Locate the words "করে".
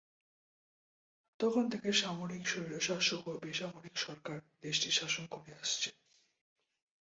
5.33-5.51